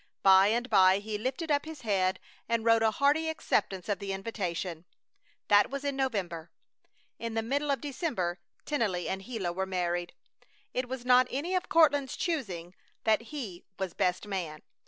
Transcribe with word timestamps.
By 0.23 0.47
and 0.47 0.67
by 0.67 0.97
he 0.97 1.19
lifted 1.19 1.51
up 1.51 1.65
his 1.65 1.81
head 1.81 2.19
and 2.49 2.65
wrote 2.65 2.81
a 2.81 2.89
hearty 2.89 3.29
acceptance 3.29 3.87
of 3.87 3.99
the 3.99 4.13
invitation. 4.13 4.85
That 5.47 5.69
was 5.69 5.85
in 5.85 5.95
November. 5.95 6.49
In 7.19 7.35
the 7.35 7.43
middle 7.43 7.69
of 7.69 7.81
December 7.81 8.39
Tennelly 8.65 9.07
and 9.07 9.23
Gila 9.25 9.53
were 9.53 9.67
married. 9.67 10.13
It 10.73 10.89
was 10.89 11.05
not 11.05 11.27
any 11.29 11.53
of 11.53 11.69
Courtland's 11.69 12.17
choosing 12.17 12.73
that 13.03 13.21
he 13.29 13.63
was 13.77 13.93
best 13.93 14.25
man. 14.25 14.63